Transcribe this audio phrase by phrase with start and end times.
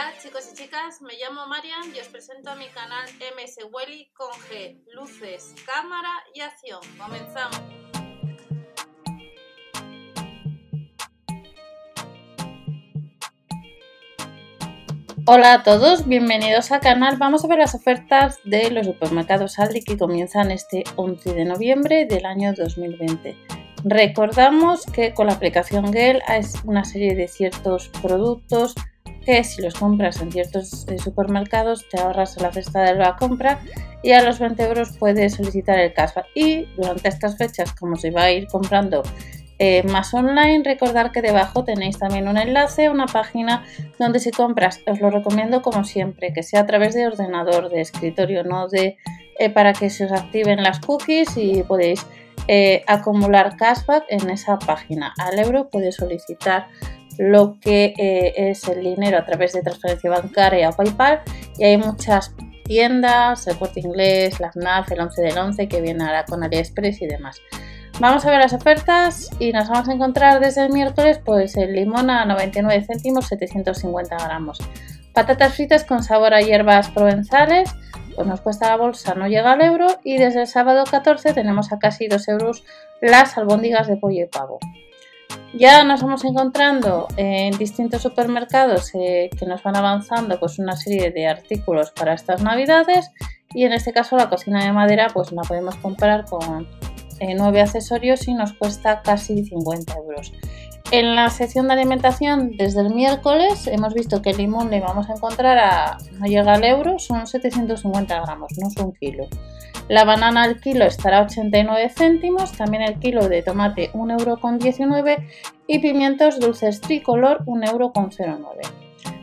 [0.00, 3.06] Hola chicos y chicas, me llamo Marian y os presento a mi canal
[3.36, 6.80] MS Welly con G, luces, cámara y acción.
[6.96, 7.60] Comenzamos.
[15.26, 17.18] Hola a todos, bienvenidos al canal.
[17.18, 22.06] Vamos a ver las ofertas de los supermercados Aldi que comienzan este 11 de noviembre
[22.06, 23.36] del año 2020.
[23.84, 28.74] Recordamos que con la aplicación Gel hay una serie de ciertos productos
[29.24, 33.60] que si los compras en ciertos eh, supermercados te ahorras la cesta de la compra
[34.02, 36.26] y a los 20 euros puedes solicitar el cashback.
[36.34, 39.02] Y durante estas fechas, como se va a ir comprando
[39.58, 43.64] eh, más online, recordar que debajo tenéis también un enlace, una página
[43.98, 47.82] donde si compras, os lo recomiendo como siempre, que sea a través de ordenador, de
[47.82, 48.96] escritorio, no de
[49.38, 52.06] eh, para que se os activen las cookies y podéis
[52.88, 55.14] acumular cashback en esa página.
[55.18, 56.66] Al euro puedes solicitar
[57.18, 61.20] lo que eh, es el dinero a través de transferencia bancaria o PayPal
[61.58, 66.04] y hay muchas tiendas, el Corte Inglés, la FNAF, el 11 del 11 que viene
[66.04, 67.40] ahora con AliExpress y demás.
[67.98, 71.74] Vamos a ver las ofertas y nos vamos a encontrar desde el miércoles pues el
[71.74, 74.58] limón a 99 céntimos 750 gramos.
[75.12, 77.74] Patatas fritas con sabor a hierbas provenzales
[78.14, 81.72] pues nos cuesta la bolsa, no llega al euro y desde el sábado 14 tenemos
[81.72, 82.64] a casi 2 euros
[83.00, 84.58] las albóndigas de pollo y pavo.
[85.52, 91.10] Ya nos vamos encontrando en distintos supermercados eh, que nos van avanzando pues una serie
[91.10, 93.10] de artículos para estas navidades
[93.52, 96.68] y en este caso la cocina de madera pues la podemos comprar con
[97.18, 100.32] eh, nueve accesorios y nos cuesta casi 50 euros.
[100.92, 105.08] En la sección de alimentación, desde el miércoles, hemos visto que el limón le vamos
[105.08, 109.28] a encontrar a, no llega al euro, son 750 gramos, no es un kilo.
[109.88, 115.22] La banana al kilo estará a 89 céntimos, también el kilo de tomate 1,19 euro
[115.68, 117.92] y pimientos dulces tricolor 1,09 euro.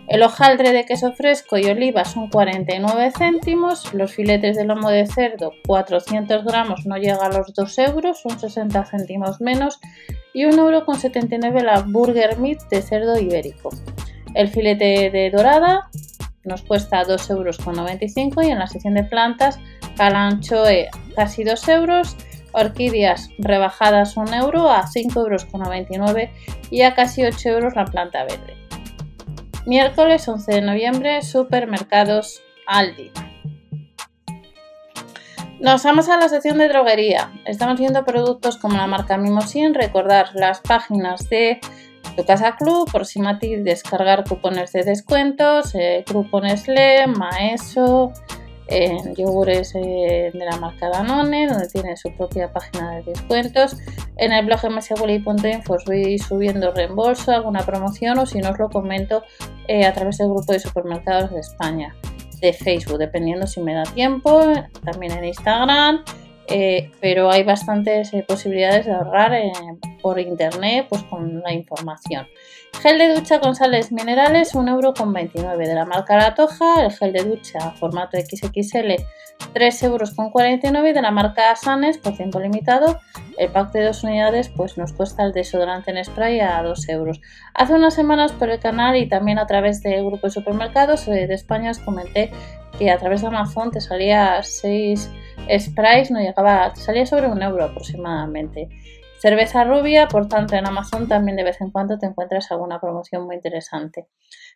[0.08, 5.06] El hojaldre de queso fresco y oliva son 49 céntimos, los filetes de lomo de
[5.06, 9.82] cerdo 400 gramos no llega a los 2 euros, son 60 céntimos menos
[10.38, 13.72] y 1,79 euro la burger meat de cerdo ibérico.
[14.36, 15.90] El filete de dorada
[16.44, 19.60] nos cuesta 2,95 euros y en la sección de plantas
[19.96, 22.16] calanchoe casi 2 euros,
[22.52, 26.30] orquídeas rebajadas 1 euro a 5,99 euros
[26.70, 28.56] y a casi 8 euros la planta verde.
[29.66, 33.10] Miércoles 11 de noviembre, supermercados Aldi.
[35.60, 37.32] Nos vamos a la sección de droguería.
[37.46, 39.74] Estamos viendo productos como la marca Mimosin.
[39.74, 41.60] Recordar las páginas de
[42.16, 48.14] tu casa club, por si Mati descargar cupones de descuentos, eh, Grupo Nestlé, Maeso,
[48.68, 53.78] en yogures eh, de la marca Danone, donde tiene su propia página de descuentos.
[54.18, 58.70] En el blog mswilly.info os voy subiendo reembolso, alguna promoción o si no os lo
[58.70, 59.24] comento
[59.68, 61.96] eh, a través del grupo de supermercados de España,
[62.40, 64.42] de Facebook, dependiendo si me da tiempo,
[64.84, 66.04] también en Instagram.
[66.50, 69.34] Eh, pero hay bastantes posibilidades de ahorrar
[70.02, 72.26] por internet pues con la información.
[72.82, 76.86] Gel de ducha con sales minerales, 1,29€ de la marca La Toja.
[76.86, 78.96] El gel de ducha formato XXL,
[79.54, 83.00] 3,49€ de la marca Sanes por tiempo limitado.
[83.38, 87.20] El pack de dos unidades pues nos cuesta el desodorante en spray a 2 euros.
[87.54, 91.28] Hace unas semanas por el canal y también a través del grupo de supermercados eh,
[91.28, 92.32] de España os comenté
[92.78, 95.10] que a través de Amazon te salía 6
[95.60, 98.70] sprays, no llegaba, salía sobre un euro aproximadamente.
[99.20, 103.26] Cerveza rubia, por tanto en Amazon también de vez en cuando te encuentras alguna promoción
[103.26, 104.08] muy interesante.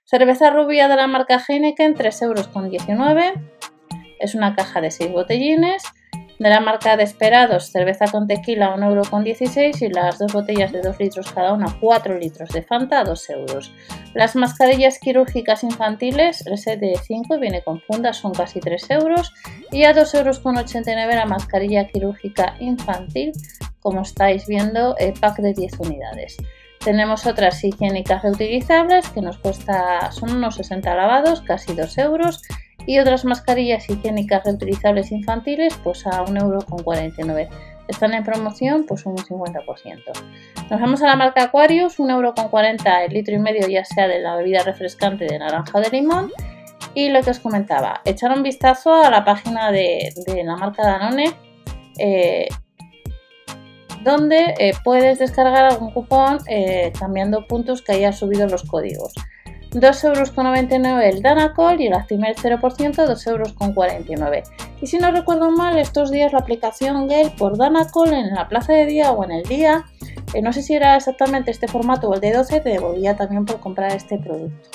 [0.03, 2.49] Cerveza rubia de la marca Heineken, 3,19 euros.
[4.19, 5.83] Es una caja de 6 botellines.
[6.41, 10.99] De la marca Desperados, cerveza con tequila, 1,16 euros y las dos botellas de 2
[10.99, 13.71] litros cada una, 4 litros de Fanta, 2 euros.
[14.15, 19.35] Las mascarillas quirúrgicas infantiles, el set de 5 viene con fundas, son casi 3 euros.
[19.71, 23.33] Y a 2,89 euros la mascarilla quirúrgica infantil
[23.79, 26.37] como estáis viendo, el pack de 10 unidades.
[26.83, 32.41] Tenemos otras higiénicas reutilizables que nos cuesta, son unos 60 lavados, casi 2 euros.
[32.85, 37.55] Y otras mascarillas higiénicas reutilizables infantiles, pues a 1,49 euro.
[37.87, 39.65] Están en promoción, pues un 50%.
[40.69, 42.33] Nos vamos a la marca Aquarius, 1,40 euro
[43.05, 46.31] el litro y medio, ya sea de la bebida refrescante de naranja o de limón.
[46.93, 50.13] Y lo que os comentaba, echar un vistazo a la página de,
[50.43, 51.33] la marca Danone.
[51.97, 52.47] Eh,
[54.03, 59.13] donde eh, puedes descargar algún cupón eh, cambiando puntos que haya subido los códigos.
[59.71, 64.51] 2,99 euros el Danacol y el Actimel 0%, 2,49 euros.
[64.81, 68.73] Y si no recuerdo mal, estos días la aplicación Gale por Danacol en la plaza
[68.73, 69.85] de día o en el día,
[70.33, 73.45] eh, no sé si era exactamente este formato o el de 12, te devolvía también
[73.45, 74.69] por comprar este producto.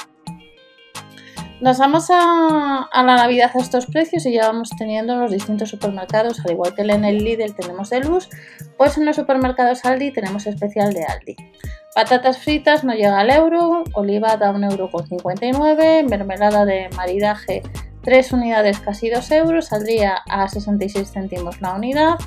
[1.61, 5.71] Nos vamos a, la Navidad a estos precios y ya vamos teniendo en los distintos
[5.71, 8.29] supermercados, al igual que en el Lidl tenemos de luz,
[8.77, 11.37] pues en los supermercados Aldi tenemos especial de Aldi.
[11.97, 17.63] Patatas fritas no llega al euro, oliva da 1,59€, mermelada de maridaje
[18.03, 22.19] 3 unidades casi 2 euros, saldría a 66 céntimos la unidad,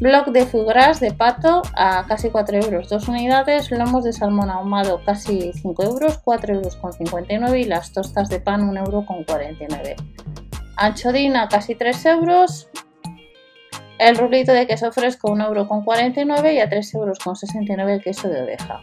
[0.00, 3.72] Bloc de foie de pato a casi 4 euros, 2 unidades.
[3.72, 8.38] Lomos de salmón ahumado casi 5 euros, 4 euros con 59 y las tostas de
[8.38, 9.96] pan 1 euro con 49.
[10.76, 12.68] Anchodina casi 3 euros.
[13.98, 17.94] El rulito de queso fresco 1 euro con 49 y a 3 euros con 69
[17.94, 18.80] el queso de oveja.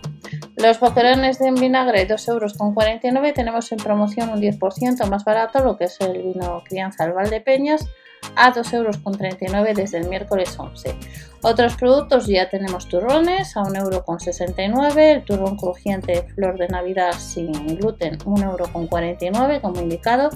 [0.65, 5.63] Los boquerones de vinagre 2 euros con 49 tenemos en promoción un 10% más barato
[5.63, 7.87] lo que es el vino crianza al Valdepeñas
[8.35, 10.95] a 2,39 euros desde el miércoles 11.
[11.43, 18.17] Otros productos ya tenemos turrones a 1,69€, el turrón crujiente flor de navidad sin gluten
[18.17, 20.31] 1,49€ como indicado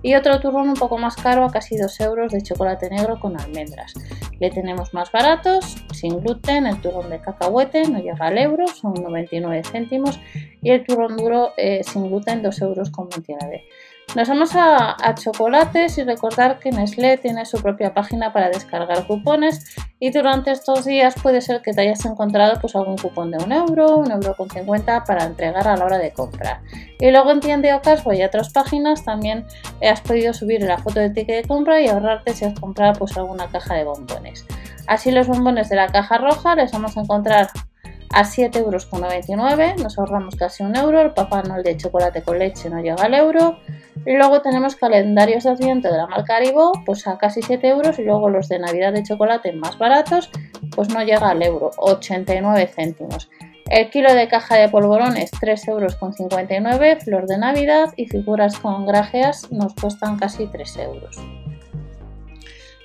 [0.00, 3.38] y otro turrón un poco más caro a casi 2 euros de chocolate negro con
[3.38, 3.92] almendras.
[4.40, 8.94] Le tenemos más baratos, sin gluten, el turrón de cacahuete no llega al euro, son
[8.94, 10.18] 99 céntimos
[10.62, 12.90] y el turrón duro eh, sin gluten 2,29 euros.
[14.14, 19.74] Nos vamos a, chocolates y recordar que Nestlé tiene su propia página para descargar cupones
[19.98, 23.50] y durante estos días puede ser que te hayas encontrado pues algún cupón de un
[23.50, 26.60] euro, un euro con 50 para entregar a la hora de comprar.
[27.00, 29.46] Y luego en Tienda Ocasbo y otras páginas también
[29.82, 33.16] has podido subir la foto del ticket de compra y ahorrarte si has comprado pues
[33.16, 34.46] alguna caja de bombones.
[34.86, 37.48] Así los bombones de la caja roja les vamos a encontrar
[38.14, 42.70] a 7,99 euros, nos ahorramos casi un euro, el Papá Noel de chocolate con leche
[42.70, 43.58] no llega al euro,
[44.06, 46.38] luego tenemos calendarios de adviento de la marca
[46.84, 47.98] pues a casi 7 euros.
[47.98, 50.30] Y luego los de Navidad de chocolate más baratos,
[50.74, 53.30] pues no llega al euro, 89 céntimos.
[53.70, 59.50] El kilo de caja de polvorones 3,59 euros, flor de Navidad y figuras con grajeas
[59.50, 61.18] nos cuestan casi 3 euros.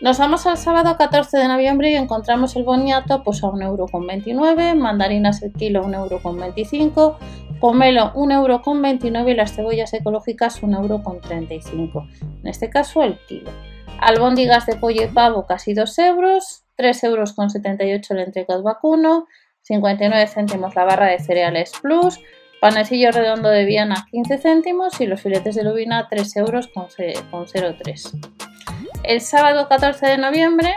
[0.01, 5.43] Nos vamos al sábado 14 de noviembre y encontramos el boniato pues a 1,29€, mandarinas
[5.43, 7.17] el kilo 1,25€,
[7.59, 13.51] pomelo 1,29€ y las cebollas ecológicas 1,35€, en este caso el kilo.
[13.99, 19.27] Albóndigas de pollo y pavo casi 2 euros, 3,78€ el entrecot vacuno,
[19.63, 22.21] 59 céntimos la barra de cereales plus,
[22.61, 28.48] panecillo redondo de Viana 15 céntimos y los filetes de lubina 3 euros con 0,3.
[29.09, 30.75] El sábado 14 de noviembre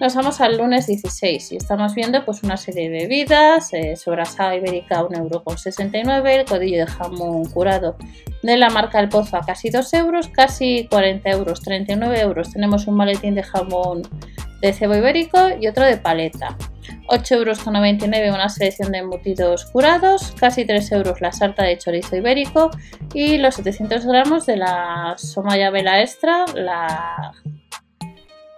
[0.00, 4.56] nos vamos al lunes 16 y estamos viendo pues una serie de bebidas, eh, sobrasada
[4.56, 7.96] ibérica 1,69€, el codillo de jamón curado
[8.42, 12.52] de la marca El Pozo a casi 2 euros, casi 40 euros, 39 euros.
[12.52, 14.02] Tenemos un maletín de jamón
[14.60, 16.56] de cebo ibérico y otro de paleta.
[17.08, 22.70] 8,99 euros una selección de embutidos curados, casi 3 euros la sarta de chorizo ibérico
[23.14, 27.32] y los 700 gramos de la somaya vela extra, la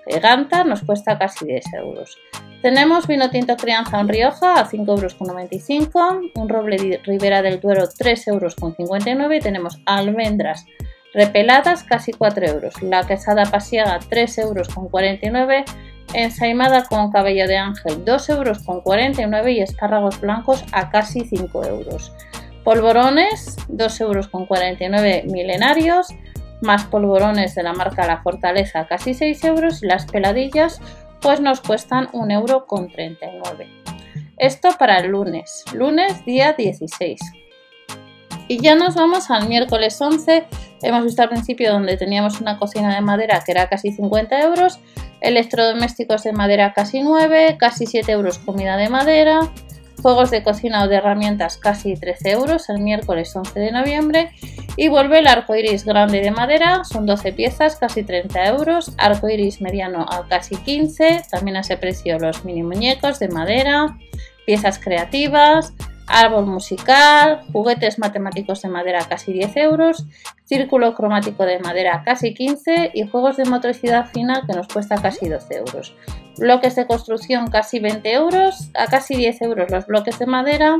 [0.06, 2.18] giganta, nos cuesta casi 10 euros.
[2.62, 9.08] Tenemos vino tinto crianza en Rioja a 5,95 euros, un roble Ribera del Duero 3,59
[9.08, 10.64] euros y tenemos almendras
[11.12, 14.68] repeladas casi 4 euros, la quesada pasiaga 3,49 euros
[16.14, 22.12] ensaimada con cabello de ángel 2,49 euros y espárragos blancos a casi 5 euros.
[22.64, 26.08] Polvorones 2,49 euros milenarios,
[26.60, 30.80] más polvorones de la marca La Fortaleza casi 6 euros y las peladillas
[31.20, 33.56] pues nos cuestan 1,39 euros.
[34.38, 37.20] Esto para el lunes, lunes día 16.
[38.48, 40.44] Y ya nos vamos al miércoles 11.
[40.82, 44.80] Hemos visto al principio donde teníamos una cocina de madera que era casi 50 euros
[45.22, 49.50] electrodomésticos de madera casi 9, casi 7 euros comida de madera,
[50.02, 54.30] juegos de cocina o de herramientas casi 13 euros el miércoles 11 de noviembre
[54.76, 59.28] y vuelve el arco iris grande de madera, son 12 piezas, casi 30 euros, arco
[59.28, 63.96] iris mediano a casi 15, también a ese precio los mini muñecos de madera,
[64.44, 65.72] piezas creativas,
[66.06, 70.06] árbol musical, juguetes matemáticos de madera casi 10 euros,
[70.44, 75.28] círculo cromático de madera casi 15 y juegos de motricidad fina que nos cuesta casi
[75.28, 75.94] 12 euros.
[76.38, 80.78] Bloques de construcción casi 20 euros, a casi 10 euros los bloques de madera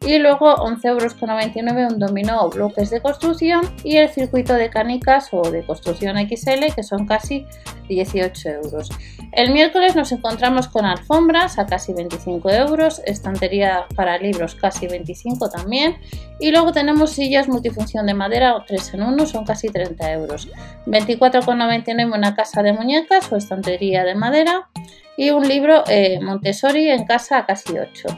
[0.00, 5.28] y luego 11,99 euros un dominó o bloques de construcción y el circuito de canicas
[5.32, 7.46] o de construcción XL que son casi
[7.88, 8.90] 18 euros.
[9.32, 15.50] El miércoles nos encontramos con alfombras a casi 25 euros, estantería para libros casi 25
[15.50, 15.96] también
[16.40, 20.48] y luego tenemos sillas multifunción de madera o 3 en 1 son casi 30 euros.
[20.86, 24.70] 24,99 una casa de muñecas o estantería de madera
[25.16, 28.08] y un libro eh, Montessori en casa a casi 8.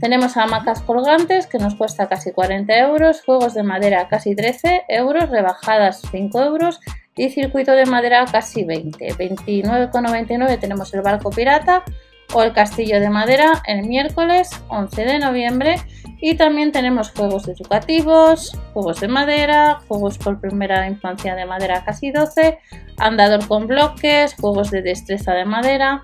[0.00, 5.28] Tenemos hamacas colgantes que nos cuesta casi 40 euros, juegos de madera casi 13 euros,
[5.28, 6.80] rebajadas 5 euros
[7.18, 9.14] y circuito de madera casi 20.
[9.14, 11.84] 29,99 tenemos el barco pirata
[12.32, 15.76] o el castillo de madera el miércoles 11 de noviembre
[16.20, 22.10] y también tenemos juegos educativos, juegos de madera, juegos por primera infancia de madera casi
[22.10, 22.58] 12,
[22.96, 26.02] andador con bloques, juegos de destreza de madera,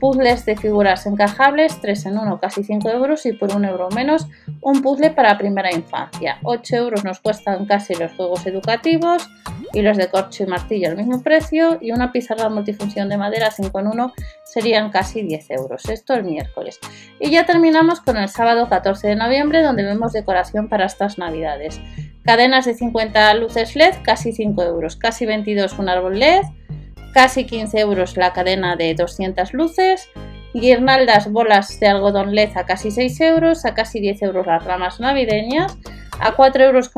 [0.00, 4.26] puzzles de figuras encajables, 3 en 1, casi 5 euros y por 1 euro menos
[4.62, 6.38] un puzzle para primera infancia.
[6.42, 9.28] 8 euros nos cuestan casi los juegos educativos
[9.72, 13.50] y los de corcho y martillo al mismo precio y una pizarra multifunción de madera
[13.50, 14.12] 5 en 1
[14.44, 15.88] serían casi 10 euros.
[15.88, 16.78] Esto el miércoles.
[17.20, 21.80] Y ya terminamos con el sábado 14 de noviembre donde vemos decoración para estas navidades.
[22.24, 26.42] Cadenas de 50 luces LED, casi 5 euros, casi 22 un árbol LED,
[27.14, 30.08] casi 15 euros la cadena de 200 luces,
[30.52, 35.00] guirnaldas bolas de algodón LED a casi 6 euros, a casi 10 euros las ramas
[35.00, 35.76] navideñas,
[36.20, 36.90] a 4,99 euros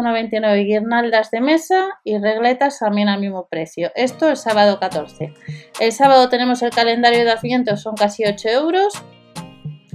[0.66, 3.92] guirnaldas de mesa y regletas también al mismo precio.
[3.94, 5.32] Esto el sábado 14.
[5.80, 8.92] El sábado tenemos el calendario de Adviento, son casi 8 euros.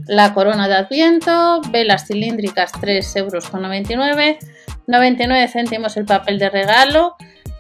[0.08, 3.52] La corona de Adviento, velas cilíndricas 3,99 euros.
[4.88, 7.18] 99 céntimos el papel de regalo,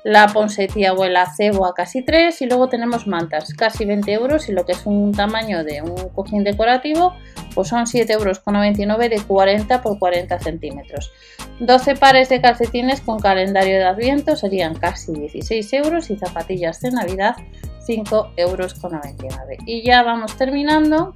[0.08, 4.48] la ponsetía o el acebo a casi 3 y luego tenemos mantas, casi 20 euros
[4.48, 7.14] y lo que es un tamaño de un cojín decorativo
[7.54, 11.12] pues son 7,99 euros de 40 por 40 centímetros.
[11.60, 16.92] 12 pares de calcetines con calendario de adviento serían casi 16 euros y zapatillas de
[16.92, 17.36] navidad
[17.86, 18.76] 5,99 euros.
[19.66, 21.16] Y ya vamos terminando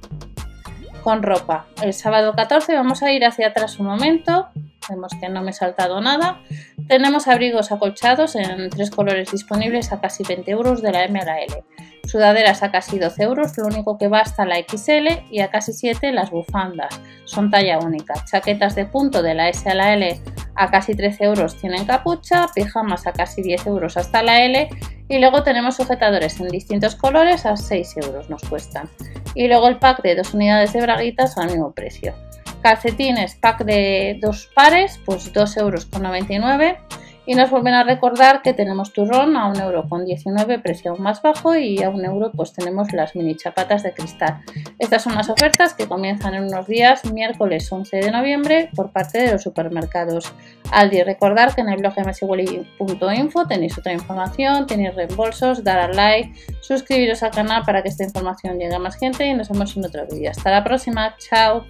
[1.02, 1.64] con ropa.
[1.82, 4.48] El sábado 14 vamos a ir hacia atrás un momento
[4.88, 6.40] Vemos que no me he saltado nada.
[6.88, 11.24] Tenemos abrigos acolchados en tres colores disponibles a casi 20 euros de la M a
[11.24, 11.64] la L.
[12.04, 15.72] Sudaderas a casi 12 euros, lo único que va hasta la XL y a casi
[15.72, 17.00] 7 las bufandas.
[17.24, 18.14] Son talla única.
[18.24, 20.20] Chaquetas de punto de la S a la L
[20.54, 24.68] a casi 13 euros tienen capucha, pijamas a casi 10 euros hasta la L
[25.08, 28.88] y luego tenemos sujetadores en distintos colores a 6 euros nos cuestan.
[29.34, 32.14] Y luego el pack de dos unidades de braguitas al mismo precio.
[32.62, 35.88] Calcetines, pack de dos pares, pues 2,99 euros.
[37.24, 41.80] Y nos vuelven a recordar que tenemos turrón a 1,19€, precio aún más bajo, y
[41.82, 44.40] a 1 euro pues tenemos las mini chapatas de cristal.
[44.80, 49.18] Estas son las ofertas que comienzan en unos días, miércoles 11 de noviembre, por parte
[49.22, 50.32] de los supermercados
[50.72, 51.04] Aldi.
[51.04, 57.22] Recordar que en el blog mswelly.info tenéis otra información, tenéis reembolsos, dar al like, suscribiros
[57.22, 60.06] al canal para que esta información llegue a más gente y nos vemos en otro
[60.10, 60.30] vídeo.
[60.30, 61.64] Hasta la próxima, chao.